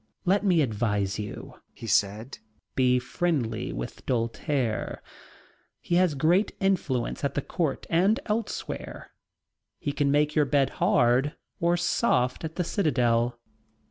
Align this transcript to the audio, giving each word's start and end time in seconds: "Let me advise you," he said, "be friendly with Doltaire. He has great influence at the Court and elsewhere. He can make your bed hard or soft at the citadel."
"Let 0.25 0.43
me 0.43 0.61
advise 0.63 1.19
you," 1.19 1.59
he 1.75 1.85
said, 1.85 2.39
"be 2.73 2.97
friendly 2.97 3.71
with 3.71 4.03
Doltaire. 4.07 5.03
He 5.79 5.93
has 5.97 6.15
great 6.15 6.53
influence 6.59 7.23
at 7.23 7.35
the 7.35 7.41
Court 7.43 7.85
and 7.87 8.19
elsewhere. 8.25 9.11
He 9.77 9.91
can 9.91 10.09
make 10.09 10.33
your 10.33 10.45
bed 10.45 10.71
hard 10.81 11.35
or 11.59 11.77
soft 11.77 12.43
at 12.43 12.55
the 12.55 12.63
citadel." 12.63 13.39